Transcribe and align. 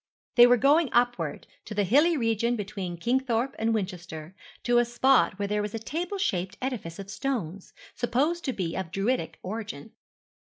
They 0.33 0.47
were 0.47 0.57
going 0.57 0.89
upward, 0.93 1.45
to 1.65 1.75
the 1.75 1.83
hilly 1.83 2.17
region 2.17 2.55
between 2.55 2.97
Kingthorpe 2.97 3.55
and 3.59 3.71
Winchester, 3.71 4.33
to 4.63 4.79
a 4.79 4.83
spot 4.83 5.37
where 5.37 5.47
there 5.47 5.61
was 5.61 5.75
a 5.75 5.77
table 5.77 6.17
shaped 6.17 6.57
edifice 6.59 6.97
of 6.97 7.07
stones, 7.07 7.71
supposed 7.93 8.43
to 8.45 8.51
be 8.53 8.75
of 8.75 8.89
Druidic 8.89 9.37
origin. 9.43 9.91